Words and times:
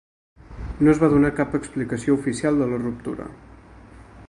No 0.85 0.93
es 0.93 1.01
va 1.03 1.09
donar 1.15 1.31
cap 1.41 1.53
explicació 1.59 2.17
oficial 2.21 2.59
de 2.63 2.71
la 2.75 2.83
ruptura. 2.87 3.31